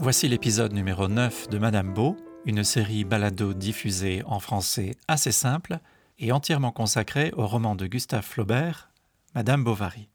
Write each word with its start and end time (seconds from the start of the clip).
Voici 0.00 0.28
l'épisode 0.28 0.72
numéro 0.72 1.08
9 1.08 1.48
de 1.48 1.58
Madame 1.58 1.92
Beau, 1.92 2.16
une 2.46 2.62
série 2.62 3.02
balado 3.02 3.52
diffusée 3.52 4.22
en 4.26 4.38
français 4.38 4.94
assez 5.08 5.32
simple 5.32 5.80
et 6.20 6.30
entièrement 6.30 6.70
consacrée 6.70 7.32
au 7.36 7.48
roman 7.48 7.74
de 7.74 7.88
Gustave 7.88 8.24
Flaubert, 8.24 8.92
Madame 9.34 9.64
Bovary. 9.64 10.08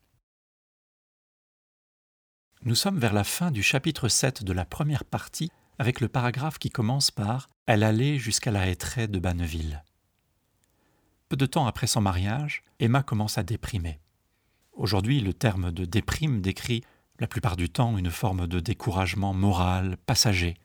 Nous 2.63 2.75
sommes 2.75 2.97
vers 2.97 3.11
la 3.11 3.25
fin 3.25 3.51
du 3.51 3.61
chapitre 3.61 4.07
7 4.07 4.45
de 4.45 4.53
la 4.53 4.63
première 4.63 5.03
partie 5.03 5.51
avec 5.77 5.99
le 5.99 6.07
paragraphe 6.07 6.59
qui 6.59 6.69
commence 6.69 7.11
par 7.11 7.49
Elle 7.65 7.83
allait 7.83 8.17
jusqu'à 8.17 8.51
la 8.51 8.69
hêtraie 8.69 9.09
de 9.09 9.19
Banneville. 9.19 9.83
Peu 11.27 11.35
de 11.35 11.45
temps 11.45 11.67
après 11.67 11.87
son 11.87 11.99
mariage, 11.99 12.63
Emma 12.79 13.03
commence 13.03 13.37
à 13.37 13.43
déprimer. 13.43 13.99
Aujourd'hui, 14.71 15.19
le 15.19 15.33
terme 15.33 15.71
de 15.71 15.83
déprime 15.83 16.41
décrit 16.41 16.83
la 17.19 17.27
plupart 17.27 17.55
du 17.55 17.69
temps 17.69 17.97
une 17.97 18.11
forme 18.11 18.47
de 18.47 18.59
découragement 18.59 19.33
moral, 19.33 19.97
passager. 20.05 20.55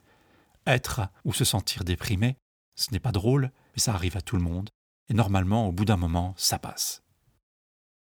Être 0.67 1.09
ou 1.25 1.33
se 1.33 1.45
sentir 1.45 1.85
déprimé, 1.85 2.37
ce 2.75 2.93
n'est 2.93 3.01
pas 3.01 3.13
drôle, 3.13 3.51
mais 3.75 3.81
ça 3.81 3.95
arrive 3.95 4.17
à 4.17 4.21
tout 4.21 4.37
le 4.37 4.43
monde, 4.43 4.71
et 5.09 5.15
normalement, 5.15 5.67
au 5.67 5.73
bout 5.73 5.85
d'un 5.85 5.97
moment, 5.97 6.35
ça 6.37 6.59
passe. 6.59 7.03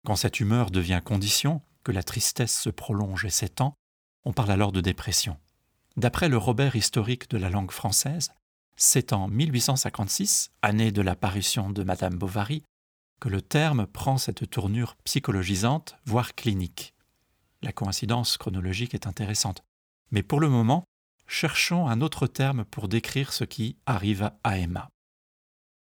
Quand 0.06 0.16
cette 0.16 0.40
humeur 0.40 0.72
devient 0.72 1.02
condition, 1.04 1.62
que 1.84 1.92
la 1.92 2.04
tristesse 2.04 2.60
se 2.60 2.70
prolonge 2.70 3.26
et 3.26 3.30
s'étend, 3.30 3.76
on 4.24 4.34
parle 4.34 4.52
alors 4.52 4.72
de 4.72 4.82
dépression. 4.82 5.38
D'après 5.98 6.30
le 6.30 6.38
Robert 6.38 6.76
historique 6.76 7.30
de 7.30 7.38
la 7.38 7.50
langue 7.50 7.72
française, 7.72 8.32
c'est 8.76 9.14
en 9.14 9.28
1856, 9.28 10.52
année 10.62 10.92
de 10.92 11.02
la 11.02 11.16
parution 11.16 11.70
de 11.70 11.84
Madame 11.84 12.16
Bovary, 12.16 12.64
que 13.22 13.30
le 13.30 13.42
terme 13.42 13.88
prend 13.88 14.18
cette 14.18 14.50
tournure 14.50 14.96
psychologisante, 15.06 15.96
voire 16.06 16.36
clinique. 16.36 16.95
La 17.66 17.72
coïncidence 17.72 18.38
chronologique 18.38 18.94
est 18.94 19.08
intéressante. 19.08 19.64
Mais 20.12 20.22
pour 20.22 20.40
le 20.40 20.50
moment, 20.50 20.86
cherchons 21.26 21.88
un 21.88 22.00
autre 22.00 22.28
terme 22.28 22.64
pour 22.64 22.88
décrire 22.88 23.34
ce 23.34 23.44
qui 23.44 23.76
arrive 23.88 24.32
à 24.44 24.60
Emma. 24.60 24.88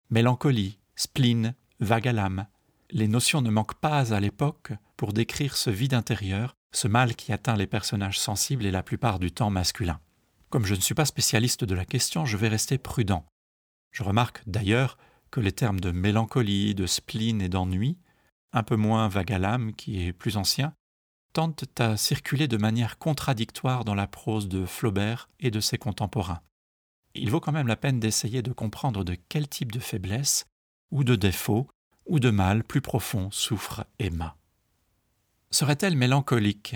Mélancolie, 0.09 0.79
spleen, 0.95 1.55
vague 1.81 2.07
à 2.07 2.13
l'âme. 2.13 2.47
Les 2.89 3.09
notions 3.09 3.41
ne 3.41 3.49
manquent 3.49 3.81
pas 3.81 4.13
à 4.13 4.21
l'époque 4.21 4.71
pour 4.95 5.11
décrire 5.11 5.57
ce 5.57 5.69
vide 5.69 5.93
intérieur, 5.93 6.55
ce 6.71 6.87
mal 6.87 7.17
qui 7.17 7.33
atteint 7.33 7.57
les 7.57 7.67
personnages 7.67 8.17
sensibles 8.17 8.65
et 8.65 8.71
la 8.71 8.81
plupart 8.81 9.19
du 9.19 9.33
temps 9.33 9.49
masculins. 9.49 9.99
Comme 10.49 10.65
je 10.65 10.75
ne 10.75 10.79
suis 10.79 10.95
pas 10.95 11.03
spécialiste 11.03 11.65
de 11.65 11.75
la 11.75 11.83
question, 11.83 12.25
je 12.25 12.37
vais 12.37 12.47
rester 12.47 12.77
prudent. 12.77 13.25
Je 13.91 14.03
remarque 14.03 14.41
d'ailleurs 14.47 14.97
que 15.31 15.41
les 15.41 15.51
termes 15.51 15.81
de 15.81 15.91
mélancolie, 15.91 16.75
de 16.75 16.85
spleen 16.85 17.41
et 17.41 17.49
d'ennui, 17.49 17.97
un 18.53 18.63
peu 18.63 18.77
moins 18.77 19.09
vague 19.09 19.33
à 19.33 19.39
l'âme 19.39 19.73
qui 19.73 20.01
est 20.01 20.13
plus 20.13 20.37
ancien, 20.37 20.73
tentent 21.33 21.65
à 21.79 21.97
circuler 21.97 22.47
de 22.47 22.57
manière 22.57 22.97
contradictoire 22.99 23.83
dans 23.83 23.95
la 23.95 24.07
prose 24.07 24.47
de 24.47 24.65
Flaubert 24.65 25.29
et 25.39 25.51
de 25.51 25.59
ses 25.59 25.77
contemporains. 25.77 26.41
Il 27.15 27.29
vaut 27.31 27.39
quand 27.39 27.51
même 27.51 27.67
la 27.67 27.75
peine 27.75 27.99
d'essayer 27.99 28.41
de 28.41 28.53
comprendre 28.53 29.03
de 29.03 29.17
quel 29.29 29.47
type 29.47 29.71
de 29.71 29.79
faiblesse, 29.79 30.45
ou 30.91 31.03
de 31.03 31.15
défaut, 31.15 31.67
ou 32.05 32.19
de 32.19 32.29
mal 32.29 32.63
plus 32.63 32.81
profond 32.81 33.29
souffre 33.31 33.85
Emma. 33.99 34.35
Serait-elle 35.51 35.97
mélancolique? 35.97 36.75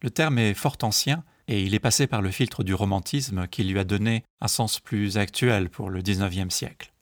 Le 0.00 0.10
terme 0.10 0.38
est 0.38 0.54
fort 0.54 0.76
ancien 0.82 1.24
et 1.48 1.62
il 1.62 1.74
est 1.74 1.80
passé 1.80 2.06
par 2.06 2.22
le 2.22 2.30
filtre 2.30 2.64
du 2.64 2.74
romantisme 2.74 3.46
qui 3.48 3.64
lui 3.64 3.78
a 3.78 3.84
donné 3.84 4.24
un 4.40 4.48
sens 4.48 4.80
plus 4.80 5.16
actuel 5.18 5.70
pour 5.70 5.90
le 5.90 6.02
XIXe 6.02 6.54
siècle. 6.54 6.92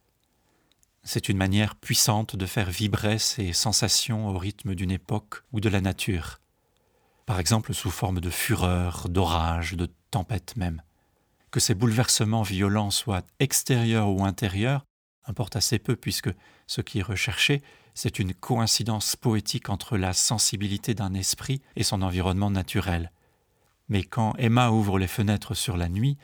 C'est 1.02 1.28
une 1.28 1.36
manière 1.36 1.74
puissante 1.74 2.36
de 2.36 2.46
faire 2.46 2.70
vibrer 2.70 3.18
ses 3.18 3.52
sensations 3.52 4.28
au 4.28 4.38
rythme 4.38 4.74
d'une 4.74 4.90
époque 4.90 5.42
ou 5.52 5.60
de 5.60 5.68
la 5.68 5.80
nature 5.80 6.40
par 7.26 7.40
exemple 7.40 7.74
sous 7.74 7.90
forme 7.90 8.20
de 8.20 8.30
fureur, 8.30 9.08
d'orage, 9.08 9.74
de 9.74 9.88
tempête 10.10 10.56
même. 10.56 10.82
Que 11.50 11.60
ces 11.60 11.74
bouleversements 11.74 12.42
violents 12.42 12.90
soient 12.90 13.22
extérieurs 13.38 14.08
ou 14.08 14.24
intérieurs 14.24 14.84
importe 15.26 15.56
assez 15.56 15.78
peu 15.78 15.96
puisque 15.96 16.30
ce 16.66 16.80
qui 16.80 16.98
est 16.98 17.02
recherché, 17.02 17.62
c'est 17.94 18.18
une 18.18 18.34
coïncidence 18.34 19.16
poétique 19.16 19.68
entre 19.68 19.96
la 19.96 20.12
sensibilité 20.12 20.94
d'un 20.94 21.14
esprit 21.14 21.62
et 21.76 21.82
son 21.82 22.02
environnement 22.02 22.50
naturel. 22.50 23.12
Mais 23.88 24.02
quand 24.02 24.34
Emma 24.36 24.70
ouvre 24.70 24.98
les 24.98 25.06
fenêtres 25.06 25.54
sur 25.54 25.76
la 25.76 25.88
nuit, 25.88 26.18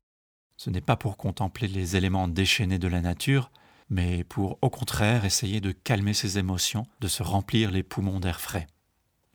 ce 0.57 0.71
n'est 0.71 0.81
pas 0.81 0.97
pour 0.97 1.17
contempler 1.17 1.69
les 1.69 1.97
éléments 1.97 2.29
déchaînés 2.29 2.79
de 2.79 2.89
la 2.89 3.01
nature, 3.01 3.51
mais 3.89 4.25
pour 4.25 4.59
au 4.63 4.71
contraire 4.71 5.25
essayer 5.25 5.61
de 5.61 5.73
calmer 5.73 6.15
ses 6.15 6.39
émotions, 6.39 6.87
de 7.01 7.09
se 7.09 7.23
remplir 7.23 7.71
les 7.71 7.83
poumons 7.83 8.21
d'air 8.21 8.41
frais. 8.41 8.67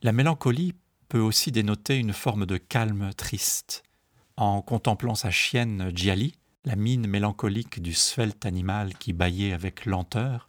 La 0.02 0.12
mélancolie 0.12 0.74
peut 1.08 1.20
aussi 1.20 1.52
dénoter 1.52 1.98
une 1.98 2.12
forme 2.12 2.46
de 2.46 2.56
calme 2.56 3.12
triste. 3.14 3.82
En 4.36 4.60
contemplant 4.62 5.14
sa 5.14 5.30
chienne 5.30 5.90
Giali, 5.94 6.34
la 6.64 6.76
mine 6.76 7.06
mélancolique 7.06 7.80
du 7.80 7.94
svelte 7.94 8.44
animal 8.44 8.94
qui 8.98 9.12
bâillait 9.12 9.52
avec 9.52 9.86
lenteur, 9.86 10.48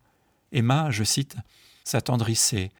Emma, 0.52 0.90
je 0.92 1.04
cite, 1.04 1.36
s'attendrissait 1.84 2.72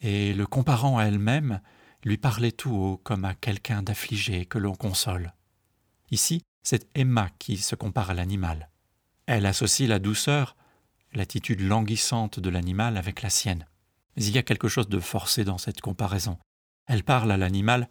et, 0.00 0.32
le 0.32 0.46
comparant 0.46 0.98
à 0.98 1.04
elle-même, 1.04 1.60
lui 2.04 2.16
parlait 2.16 2.52
tout 2.52 2.74
haut 2.74 2.96
comme 2.98 3.24
à 3.24 3.34
quelqu'un 3.34 3.82
d'affligé 3.82 4.46
que 4.46 4.58
l'on 4.58 4.74
console. 4.74 5.34
Ici, 6.10 6.42
c'est 6.62 6.88
Emma 6.94 7.28
qui 7.38 7.58
se 7.58 7.74
compare 7.74 8.10
à 8.10 8.14
l'animal. 8.14 8.70
Elle 9.26 9.46
associe 9.46 9.88
la 9.88 9.98
douceur, 9.98 10.56
l'attitude 11.12 11.60
languissante 11.60 12.40
de 12.40 12.50
l'animal 12.50 12.96
avec 12.96 13.22
la 13.22 13.30
sienne. 13.30 13.66
Mais 14.16 14.24
il 14.24 14.34
y 14.34 14.38
a 14.38 14.42
quelque 14.42 14.68
chose 14.68 14.88
de 14.88 14.98
forcé 14.98 15.44
dans 15.44 15.58
cette 15.58 15.80
comparaison. 15.80 16.38
Elle 16.90 17.04
parle 17.04 17.30
à 17.30 17.36
l'animal 17.36 17.88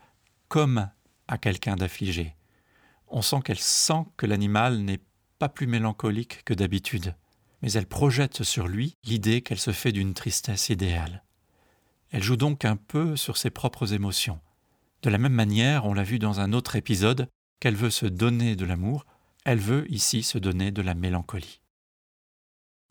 comme 0.50 0.90
à 1.30 1.38
quelqu'un 1.38 1.78
d'affligé. 1.78 2.36
On 3.08 3.22
sent 3.22 3.40
qu'elle 3.46 3.58
sent 3.58 4.04
que 4.18 4.26
l'animal 4.26 4.80
n'est 4.80 5.00
pas 5.38 5.48
plus 5.48 5.68
mélancolique 5.68 6.44
que 6.44 6.54
d'habitude, 6.54 7.16
mais 7.62 7.72
elle 7.72 7.86
projette 7.88 8.44
sur 8.44 8.68
lui 8.68 8.98
l'idée 9.06 9.42
qu'elle 9.42 9.58
se 9.58 9.72
fait 9.72 9.94
d'une 9.94 10.14
tristesse 10.14 10.68
idéale. 10.68 11.24
Elle 12.12 12.24
joue 12.24 12.36
donc 12.36 12.66
un 12.66 12.76
peu 12.76 13.16
sur 13.16 13.38
ses 13.38 13.52
propres 13.52 13.94
émotions. 13.94 14.42
De 15.02 15.10
la 15.10 15.18
même 15.18 15.31
manière, 15.31 15.86
on 15.86 15.94
l'a 15.94 16.04
vu 16.04 16.20
dans 16.20 16.42
un 16.42 16.52
autre 16.52 16.76
épisode, 16.76 17.30
qu'elle 17.62 17.78
veut 17.78 17.92
se 17.92 18.06
donner 18.06 18.58
de 18.58 18.66
l'amour, 18.66 19.06
elle 19.46 19.60
veut 19.60 19.90
ici 19.90 20.24
se 20.24 20.38
donner 20.38 20.72
de 20.72 20.81
la 20.81 20.94
mélancolie. 20.94 21.62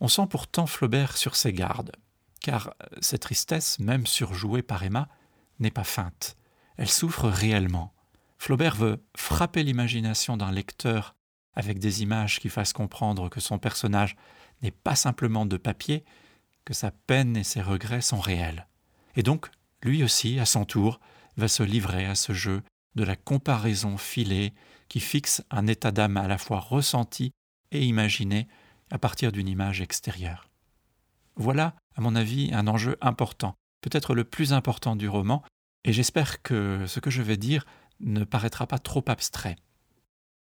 On 0.00 0.08
sent 0.08 0.26
pourtant 0.30 0.66
Flaubert 0.66 1.19
sur 1.19 1.36
ses 1.36 1.52
gardes, 1.52 1.92
car 2.40 2.72
cette 3.02 3.20
tristesse, 3.20 3.78
même 3.78 4.06
surjouée 4.06 4.62
par 4.62 4.82
Emma, 4.82 5.10
n'est 5.58 5.70
pas 5.70 5.84
feinte. 5.84 6.36
Elle 6.76 6.88
souffre 6.88 7.28
réellement. 7.28 7.92
Flaubert 8.38 8.76
veut 8.76 9.02
frapper 9.16 9.62
l'imagination 9.62 10.36
d'un 10.36 10.52
lecteur 10.52 11.16
avec 11.54 11.78
des 11.78 12.02
images 12.02 12.38
qui 12.38 12.48
fassent 12.48 12.72
comprendre 12.72 13.28
que 13.28 13.41
son 13.41 13.58
personnage 13.58 14.16
n'est 14.62 14.70
pas 14.70 14.94
simplement 14.94 15.44
de 15.44 15.56
papier, 15.56 16.04
que 16.64 16.74
sa 16.74 16.91
peine 16.91 17.36
et 17.36 17.44
ses 17.44 17.62
regrets 17.62 18.00
sont 18.00 18.20
réels. 18.20 18.69
Et 19.16 19.22
donc, 19.22 19.50
lui 19.82 20.04
aussi, 20.04 20.38
à 20.38 20.46
son 20.46 20.64
tour, 20.64 21.00
va 21.36 21.48
se 21.48 21.62
livrer 21.62 22.06
à 22.06 22.14
ce 22.14 22.32
jeu 22.32 22.62
de 22.94 23.04
la 23.04 23.16
comparaison 23.16 23.96
filée 23.96 24.54
qui 24.88 25.00
fixe 25.00 25.42
un 25.50 25.66
état 25.66 25.90
d'âme 25.90 26.16
à 26.16 26.28
la 26.28 26.38
fois 26.38 26.60
ressenti 26.60 27.32
et 27.70 27.84
imaginé 27.84 28.48
à 28.90 28.98
partir 28.98 29.32
d'une 29.32 29.48
image 29.48 29.80
extérieure. 29.80 30.48
Voilà, 31.36 31.75
à 31.96 32.00
mon 32.00 32.16
avis, 32.16 32.50
un 32.52 32.66
enjeu 32.66 32.96
important 33.00 33.54
peut-être 33.80 34.14
le 34.14 34.24
plus 34.24 34.52
important 34.52 34.96
du 34.96 35.08
roman, 35.08 35.42
et 35.84 35.92
j'espère 35.92 36.42
que 36.42 36.86
ce 36.86 37.00
que 37.00 37.10
je 37.10 37.22
vais 37.22 37.36
dire 37.36 37.64
ne 38.00 38.24
paraîtra 38.24 38.66
pas 38.66 38.78
trop 38.78 39.04
abstrait. 39.06 39.56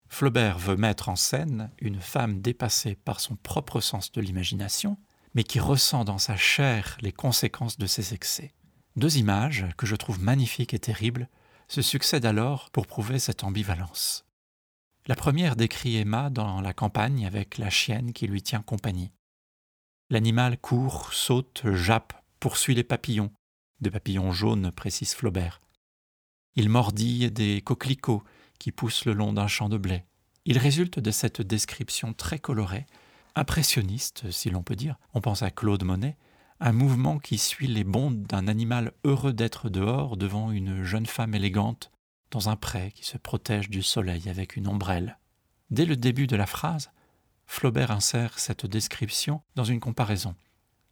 Flaubert 0.08 0.58
veut 0.58 0.76
mettre 0.76 1.08
en 1.08 1.16
scène 1.16 1.70
une 1.78 2.00
femme 2.00 2.40
dépassée 2.40 2.96
par 2.96 3.20
son 3.20 3.36
propre 3.36 3.80
sens 3.80 4.10
de 4.10 4.20
l'imagination, 4.20 4.98
mais 5.34 5.44
qui 5.44 5.60
ressent 5.60 6.04
dans 6.04 6.18
sa 6.18 6.36
chair 6.36 6.96
les 7.00 7.12
conséquences 7.12 7.78
de 7.78 7.86
ses 7.86 8.12
excès. 8.12 8.52
Deux 8.96 9.18
images, 9.18 9.66
que 9.76 9.86
je 9.86 9.94
trouve 9.94 10.20
magnifiques 10.20 10.74
et 10.74 10.80
terribles, 10.80 11.28
se 11.68 11.80
succèdent 11.80 12.26
alors 12.26 12.70
pour 12.70 12.88
prouver 12.88 13.20
cette 13.20 13.44
ambivalence. 13.44 14.26
La 15.06 15.14
première 15.14 15.54
décrit 15.54 15.96
Emma 15.96 16.28
dans 16.28 16.60
la 16.60 16.74
campagne 16.74 17.24
avec 17.24 17.58
la 17.58 17.70
chienne 17.70 18.12
qui 18.12 18.26
lui 18.26 18.42
tient 18.42 18.62
compagnie. 18.62 19.12
L'animal 20.10 20.58
court, 20.58 21.12
saute, 21.12 21.62
jappe, 21.72 22.19
poursuit 22.40 22.74
les 22.74 22.84
papillons, 22.84 23.30
des 23.80 23.90
papillons 23.90 24.32
jaunes, 24.32 24.72
précise 24.72 25.14
Flaubert. 25.14 25.60
Il 26.56 26.68
mordille 26.68 27.30
des 27.30 27.60
coquelicots 27.60 28.24
qui 28.58 28.72
poussent 28.72 29.04
le 29.04 29.12
long 29.12 29.32
d'un 29.32 29.46
champ 29.46 29.68
de 29.68 29.78
blé. 29.78 30.04
Il 30.46 30.58
résulte 30.58 30.98
de 30.98 31.10
cette 31.10 31.42
description 31.42 32.12
très 32.12 32.38
colorée, 32.38 32.86
impressionniste 33.36 34.30
si 34.30 34.50
l'on 34.50 34.62
peut 34.62 34.74
dire, 34.74 34.96
on 35.14 35.20
pense 35.20 35.42
à 35.42 35.50
Claude 35.50 35.84
Monet, 35.84 36.16
un 36.60 36.72
mouvement 36.72 37.18
qui 37.18 37.38
suit 37.38 37.68
les 37.68 37.84
bondes 37.84 38.24
d'un 38.24 38.48
animal 38.48 38.92
heureux 39.04 39.32
d'être 39.32 39.68
dehors 39.68 40.16
devant 40.16 40.50
une 40.50 40.82
jeune 40.82 41.06
femme 41.06 41.34
élégante 41.34 41.90
dans 42.30 42.48
un 42.48 42.56
pré 42.56 42.92
qui 42.92 43.04
se 43.04 43.16
protège 43.16 43.70
du 43.70 43.82
soleil 43.82 44.28
avec 44.28 44.56
une 44.56 44.68
ombrelle. 44.68 45.18
Dès 45.70 45.86
le 45.86 45.96
début 45.96 46.26
de 46.26 46.36
la 46.36 46.46
phrase, 46.46 46.90
Flaubert 47.46 47.90
insère 47.90 48.38
cette 48.38 48.66
description 48.66 49.42
dans 49.54 49.64
une 49.64 49.80
comparaison. 49.80 50.34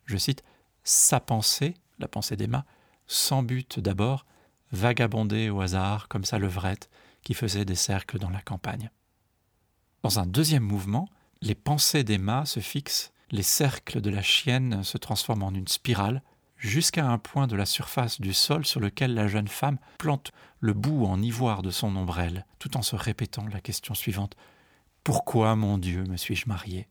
Je 0.07 0.17
cite 0.17 0.43
sa 0.89 1.21
pensée, 1.21 1.75
la 1.99 2.09
pensée 2.09 2.37
d'Emma, 2.37 2.65
sans 3.07 3.43
but 3.43 3.79
d'abord, 3.79 4.25
vagabonder 4.73 5.51
au 5.51 5.61
hasard 5.61 6.09
comme 6.09 6.25
sa 6.25 6.39
levrette, 6.39 6.89
qui 7.23 7.35
faisaient 7.35 7.65
des 7.65 7.75
cercles 7.75 8.19
dans 8.19 8.31
la 8.31 8.41
campagne. 8.41 8.91
Dans 10.03 10.19
un 10.19 10.27
deuxième 10.27 10.63
mouvement, 10.63 11.09
les 11.43 11.55
pensées 11.55 12.05
d'Emma 12.05 12.47
se 12.47 12.61
fixent, 12.61 13.13
les 13.31 13.43
cercles 13.43 14.01
de 14.01 14.11
la 14.11 14.23
chienne 14.23 14.83
se 14.83 14.97
transforment 14.97 15.43
en 15.43 15.55
une 15.55 15.69
spirale, 15.69 16.23
jusqu'à 16.57 17.07
un 17.07 17.19
point 17.19 17.47
de 17.47 17.57
la 17.57 17.67
surface 17.67 18.21
du 18.21 18.33
sol 18.33 18.65
sur 18.65 18.81
lequel 18.81 19.15
la 19.15 19.29
jeune 19.29 19.49
femme 19.49 19.79
plante 19.99 20.33
le 20.61 20.73
bout 20.73 21.05
en 21.05 21.21
ivoire 21.21 21.63
de 21.63 21.71
son 21.71 21.95
ombrelle, 21.97 22.47
tout 22.59 22.77
en 22.77 22.83
se 22.83 22.97
répétant 22.97 23.47
la 23.47 23.61
question 23.61 23.95
suivante 23.95 24.37
Pourquoi, 25.05 25.55
mon 25.55 25.77
Dieu, 25.77 26.05
me 26.05 26.17
suis-je 26.17 26.49
mariée? 26.49 26.89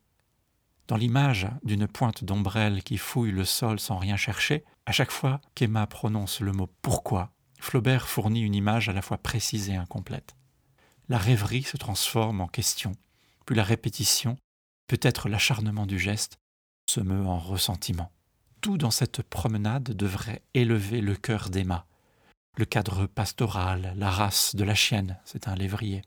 Dans 0.87 0.97
l'image 0.97 1.47
d'une 1.63 1.87
pointe 1.87 2.23
d'ombrelle 2.23 2.83
qui 2.83 2.97
fouille 2.97 3.31
le 3.31 3.45
sol 3.45 3.79
sans 3.79 3.97
rien 3.97 4.15
chercher, 4.15 4.63
à 4.85 4.91
chaque 4.91 5.11
fois 5.11 5.41
qu'Emma 5.53 5.85
prononce 5.87 6.39
le 6.39 6.53
mot 6.53 6.69
pourquoi, 6.81 7.31
Flaubert 7.59 8.07
fournit 8.07 8.41
une 8.41 8.55
image 8.55 8.87
à 8.87 8.93
la 8.93 9.01
fois 9.01 9.17
précise 9.17 9.69
et 9.69 9.75
incomplète. 9.75 10.35
La 11.09 11.17
rêverie 11.17 11.63
se 11.63 11.77
transforme 11.77 12.41
en 12.41 12.47
question, 12.47 12.93
puis 13.45 13.55
la 13.55 13.63
répétition, 13.63 14.37
peut-être 14.87 15.29
l'acharnement 15.29 15.85
du 15.85 15.99
geste, 15.99 16.37
se 16.89 17.01
meut 17.01 17.25
en 17.25 17.39
ressentiment 17.39 18.11
tout 18.61 18.77
dans 18.77 18.91
cette 18.91 19.21
promenade 19.21 19.91
devrait 19.95 20.41
élever 20.53 21.01
le 21.01 21.15
cœur 21.15 21.49
d'Emma. 21.49 21.85
Le 22.57 22.65
cadre 22.65 23.05
pastoral, 23.05 23.93
la 23.95 24.09
race 24.09 24.55
de 24.55 24.63
la 24.63 24.75
chienne, 24.75 25.17
c'est 25.25 25.47
un 25.47 25.55
lévrier, 25.55 26.01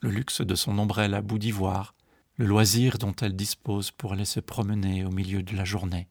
le 0.00 0.10
luxe 0.10 0.40
de 0.40 0.54
son 0.54 0.78
ombrelle 0.78 1.14
à 1.14 1.22
bout 1.22 1.38
d'ivoire, 1.38 1.94
le 2.38 2.46
loisir 2.46 2.98
dont 2.98 3.14
elle 3.20 3.34
dispose 3.34 3.90
pour 3.90 4.12
aller 4.12 4.24
se 4.24 4.38
promener 4.38 5.04
au 5.04 5.10
milieu 5.10 5.42
de 5.42 5.56
la 5.56 5.64
journée. 5.64 6.08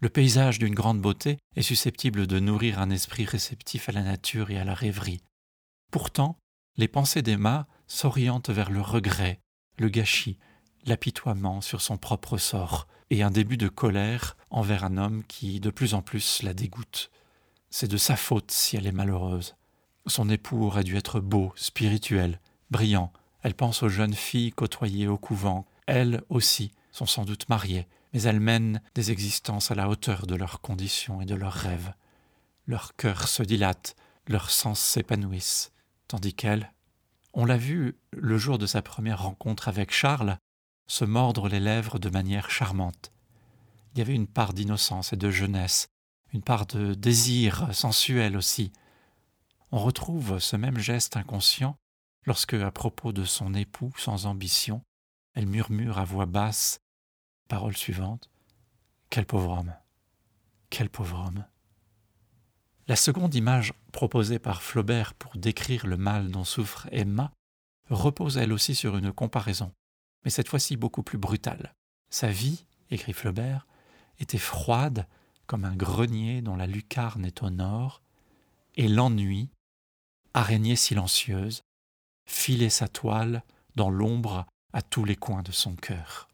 Le 0.00 0.08
paysage 0.08 0.58
d'une 0.58 0.74
grande 0.74 1.02
beauté 1.02 1.38
est 1.56 1.62
susceptible 1.62 2.26
de 2.26 2.40
nourrir 2.40 2.78
un 2.78 2.88
esprit 2.88 3.26
réceptif 3.26 3.90
à 3.90 3.92
la 3.92 4.02
nature 4.02 4.50
et 4.50 4.58
à 4.58 4.64
la 4.64 4.72
rêverie. 4.72 5.20
Pourtant, 5.92 6.38
les 6.78 6.88
pensées 6.88 7.20
d'Emma 7.20 7.66
s'orientent 7.86 8.48
vers 8.48 8.70
le 8.70 8.80
regret, 8.80 9.40
le 9.78 9.90
gâchis, 9.90 10.38
l'apitoiement 10.86 11.60
sur 11.60 11.82
son 11.82 11.98
propre 11.98 12.38
sort, 12.38 12.86
et 13.10 13.22
un 13.22 13.30
début 13.30 13.58
de 13.58 13.68
colère 13.68 14.38
envers 14.48 14.84
un 14.84 14.96
homme 14.96 15.22
qui 15.24 15.60
de 15.60 15.68
plus 15.68 15.92
en 15.92 16.00
plus 16.00 16.42
la 16.42 16.54
dégoûte. 16.54 17.10
C'est 17.68 17.90
de 17.90 17.98
sa 17.98 18.16
faute 18.16 18.50
si 18.50 18.78
elle 18.78 18.86
est 18.86 18.92
malheureuse. 18.92 19.54
Son 20.06 20.30
époux 20.30 20.64
aurait 20.64 20.84
dû 20.84 20.96
être 20.96 21.20
beau, 21.20 21.52
spirituel, 21.56 22.40
brillant. 22.70 23.12
Elle 23.42 23.54
pense 23.54 23.82
aux 23.82 23.88
jeunes 23.88 24.14
filles 24.14 24.52
côtoyées 24.52 25.08
au 25.08 25.16
couvent. 25.16 25.66
Elles 25.86 26.22
aussi 26.28 26.72
sont 26.92 27.06
sans 27.06 27.24
doute 27.24 27.48
mariées, 27.48 27.86
mais 28.12 28.22
elles 28.22 28.40
mènent 28.40 28.82
des 28.94 29.10
existences 29.10 29.70
à 29.70 29.74
la 29.74 29.88
hauteur 29.88 30.26
de 30.26 30.34
leurs 30.34 30.60
conditions 30.60 31.20
et 31.20 31.26
de 31.26 31.34
leurs 31.34 31.52
rêves. 31.52 31.92
Leur 32.66 32.94
cœur 32.96 33.28
se 33.28 33.42
dilate, 33.42 33.96
leurs 34.28 34.50
sens 34.50 34.80
s'épanouissent, 34.80 35.72
tandis 36.08 36.34
qu'elle, 36.34 36.72
on 37.32 37.44
l'a 37.44 37.56
vu 37.56 37.96
le 38.12 38.38
jour 38.38 38.58
de 38.58 38.66
sa 38.66 38.82
première 38.82 39.22
rencontre 39.22 39.68
avec 39.68 39.92
Charles, 39.92 40.36
se 40.88 41.04
mordre 41.04 41.48
les 41.48 41.60
lèvres 41.60 41.98
de 41.98 42.10
manière 42.10 42.50
charmante. 42.50 43.12
Il 43.92 43.98
y 43.98 44.02
avait 44.02 44.14
une 44.14 44.26
part 44.26 44.52
d'innocence 44.52 45.12
et 45.12 45.16
de 45.16 45.30
jeunesse, 45.30 45.88
une 46.32 46.42
part 46.42 46.66
de 46.66 46.94
désir 46.94 47.72
sensuel 47.72 48.36
aussi. 48.36 48.72
On 49.72 49.78
retrouve 49.78 50.40
ce 50.40 50.56
même 50.56 50.78
geste 50.78 51.16
inconscient 51.16 51.76
lorsque, 52.24 52.54
à 52.54 52.70
propos 52.70 53.12
de 53.12 53.24
son 53.24 53.54
époux 53.54 53.92
sans 53.96 54.26
ambition, 54.26 54.82
elle 55.34 55.46
murmure 55.46 55.98
à 55.98 56.04
voix 56.04 56.26
basse, 56.26 56.80
parole 57.48 57.76
suivante, 57.76 58.30
Quel 59.10 59.26
pauvre 59.26 59.58
homme 59.58 59.74
Quel 60.70 60.88
pauvre 60.88 61.26
homme 61.26 61.44
La 62.86 62.96
seconde 62.96 63.34
image 63.34 63.72
proposée 63.92 64.38
par 64.38 64.62
Flaubert 64.62 65.14
pour 65.14 65.36
décrire 65.36 65.86
le 65.86 65.96
mal 65.96 66.30
dont 66.30 66.44
souffre 66.44 66.88
Emma 66.92 67.32
repose 67.88 68.36
elle 68.36 68.52
aussi 68.52 68.74
sur 68.74 68.96
une 68.96 69.12
comparaison 69.12 69.72
mais 70.24 70.30
cette 70.30 70.48
fois-ci 70.48 70.76
beaucoup 70.76 71.02
plus 71.02 71.18
brutale. 71.18 71.74
Sa 72.10 72.28
vie, 72.28 72.64
écrit 72.90 73.12
Flaubert, 73.12 73.66
était 74.18 74.38
froide 74.38 75.06
comme 75.46 75.64
un 75.64 75.74
grenier 75.74 76.42
dont 76.42 76.56
la 76.56 76.66
lucarne 76.66 77.24
est 77.24 77.42
au 77.42 77.50
nord, 77.50 78.02
et 78.76 78.88
l'ennui, 78.88 79.50
araignée 80.34 80.76
silencieuse, 80.76 81.62
filait 82.30 82.70
sa 82.70 82.88
toile 82.88 83.42
dans 83.74 83.90
l'ombre 83.90 84.46
à 84.72 84.82
tous 84.82 85.04
les 85.04 85.16
coins 85.16 85.42
de 85.42 85.52
son 85.52 85.74
cœur. 85.74 86.28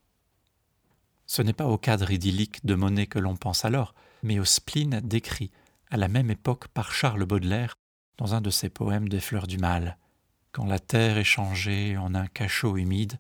Ce 1.27 1.43
n'est 1.43 1.53
pas 1.53 1.67
au 1.67 1.79
cadre 1.79 2.11
idyllique 2.11 2.65
de 2.65 2.75
Monet 2.75 3.07
que 3.07 3.19
l'on 3.19 3.35
pense 3.35 3.65
alors, 3.65 3.95
mais 4.23 4.39
au 4.39 4.45
spleen 4.45 5.01
décrit 5.01 5.51
à 5.91 5.97
la 5.97 6.09
même 6.09 6.31
époque 6.31 6.69
par 6.69 6.93
Charles 6.93 7.25
Baudelaire 7.25 7.75
dans 8.19 8.35
un 8.35 8.41
de 8.41 8.51
ses 8.51 8.69
poèmes 8.69 9.09
des 9.09 9.21
fleurs 9.21 9.47
du 9.47 9.59
mal. 9.59 9.99
Quand 10.53 10.67
la 10.67 10.79
terre 10.79 11.19
est 11.19 11.25
changée 11.25 11.97
en 11.97 12.15
un 12.15 12.27
cachot 12.27 12.77
humide, 12.77 13.19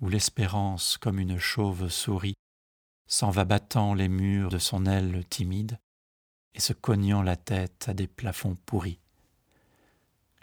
où 0.00 0.08
l'espérance, 0.08 0.98
comme 0.98 1.18
une 1.18 1.38
chauve-souris, 1.38 2.34
s'en 3.06 3.30
va 3.30 3.44
battant 3.44 3.94
les 3.94 4.08
murs 4.08 4.50
de 4.50 4.58
son 4.58 4.86
aile 4.86 5.24
timide 5.30 5.78
et 6.54 6.60
se 6.60 6.72
cognant 6.72 7.22
la 7.22 7.36
tête 7.36 7.86
à 7.88 7.94
des 7.94 8.06
plafonds 8.06 8.56
pourris. 8.66 8.98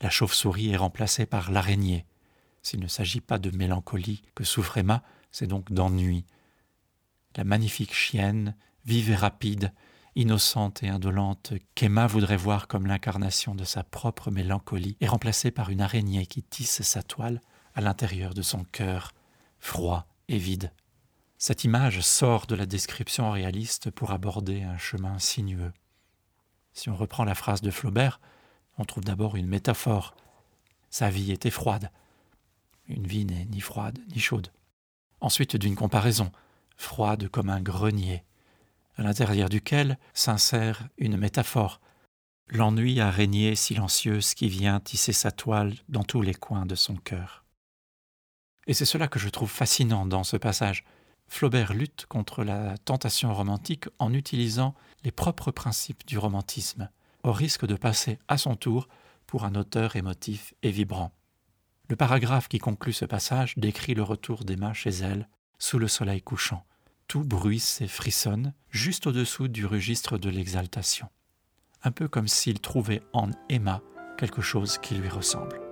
La 0.01 0.09
chauve-souris 0.09 0.71
est 0.71 0.77
remplacée 0.77 1.25
par 1.25 1.51
l'araignée. 1.51 2.05
S'il 2.61 2.79
ne 2.79 2.87
s'agit 2.87 3.21
pas 3.21 3.37
de 3.37 3.55
mélancolie 3.55 4.21
que 4.35 4.43
souffre 4.43 4.77
Emma, 4.77 5.03
c'est 5.31 5.47
donc 5.47 5.71
d'ennui. 5.71 6.25
La 7.35 7.43
magnifique 7.43 7.93
chienne, 7.93 8.55
vive 8.85 9.11
et 9.11 9.15
rapide, 9.15 9.73
innocente 10.15 10.83
et 10.83 10.89
indolente, 10.89 11.53
qu'Emma 11.75 12.07
voudrait 12.07 12.37
voir 12.37 12.67
comme 12.67 12.87
l'incarnation 12.87 13.55
de 13.55 13.63
sa 13.63 13.83
propre 13.83 14.31
mélancolie, 14.31 14.97
est 15.01 15.07
remplacée 15.07 15.51
par 15.51 15.69
une 15.69 15.81
araignée 15.81 16.25
qui 16.25 16.43
tisse 16.43 16.81
sa 16.81 17.03
toile 17.03 17.41
à 17.75 17.81
l'intérieur 17.81 18.33
de 18.33 18.41
son 18.41 18.63
cœur, 18.65 19.13
froid 19.59 20.07
et 20.27 20.37
vide. 20.37 20.71
Cette 21.37 21.63
image 21.63 22.01
sort 22.01 22.47
de 22.47 22.55
la 22.55 22.65
description 22.65 23.31
réaliste 23.31 23.91
pour 23.91 24.11
aborder 24.11 24.63
un 24.63 24.77
chemin 24.77 25.19
sinueux. 25.19 25.71
Si 26.73 26.89
on 26.89 26.95
reprend 26.95 27.23
la 27.23 27.35
phrase 27.35 27.61
de 27.61 27.71
Flaubert, 27.71 28.19
on 28.79 28.85
trouve 28.85 29.03
d'abord 29.03 29.35
une 29.35 29.47
métaphore. 29.47 30.15
Sa 30.89 31.09
vie 31.09 31.31
était 31.31 31.51
froide. 31.51 31.91
Une 32.87 33.05
vie 33.05 33.25
n'est 33.25 33.45
ni 33.45 33.59
froide 33.59 33.99
ni 34.13 34.19
chaude. 34.19 34.51
Ensuite 35.21 35.57
d'une 35.57 35.75
comparaison, 35.75 36.31
froide 36.77 37.27
comme 37.27 37.49
un 37.49 37.61
grenier, 37.61 38.23
à 38.95 39.03
l'intérieur 39.03 39.49
duquel 39.49 39.99
s'insère 40.13 40.87
une 40.97 41.17
métaphore, 41.17 41.81
l'ennui 42.47 43.01
araignée 43.01 43.53
silencieuse 43.55 44.33
qui 44.33 44.47
vient 44.47 44.79
tisser 44.79 45.13
sa 45.13 45.31
toile 45.31 45.75
dans 45.89 46.03
tous 46.03 46.21
les 46.21 46.33
coins 46.33 46.65
de 46.65 46.75
son 46.75 46.95
cœur. 46.95 47.43
Et 48.65 48.73
c'est 48.73 48.85
cela 48.85 49.07
que 49.07 49.19
je 49.19 49.29
trouve 49.29 49.51
fascinant 49.51 50.05
dans 50.05 50.23
ce 50.23 50.37
passage. 50.37 50.85
Flaubert 51.27 51.73
lutte 51.73 52.05
contre 52.07 52.43
la 52.43 52.77
tentation 52.77 53.33
romantique 53.33 53.85
en 53.99 54.13
utilisant 54.13 54.73
les 55.03 55.11
propres 55.11 55.51
principes 55.51 56.05
du 56.07 56.17
romantisme, 56.17 56.89
au 57.23 57.31
risque 57.31 57.65
de 57.65 57.75
passer 57.75 58.19
à 58.27 58.37
son 58.37 58.55
tour 58.55 58.87
pour 59.27 59.45
un 59.45 59.55
auteur 59.55 59.95
émotif 59.95 60.53
et 60.63 60.71
vibrant. 60.71 61.11
Le 61.87 61.95
paragraphe 61.95 62.47
qui 62.47 62.59
conclut 62.59 62.93
ce 62.93 63.05
passage 63.05 63.53
décrit 63.57 63.93
le 63.93 64.03
retour 64.03 64.43
d'Emma 64.43 64.73
chez 64.73 64.89
elle, 64.89 65.27
sous 65.57 65.79
le 65.79 65.87
soleil 65.87 66.21
couchant. 66.21 66.65
Tout 67.07 67.23
bruisse 67.23 67.81
et 67.81 67.87
frissonne 67.87 68.53
juste 68.69 69.07
au-dessous 69.07 69.47
du 69.47 69.65
registre 69.65 70.17
de 70.17 70.29
l'exaltation. 70.29 71.09
Un 71.83 71.91
peu 71.91 72.07
comme 72.07 72.27
s'il 72.27 72.59
trouvait 72.59 73.01
en 73.13 73.31
Emma 73.49 73.81
quelque 74.17 74.41
chose 74.41 74.77
qui 74.77 74.95
lui 74.95 75.09
ressemble. 75.09 75.68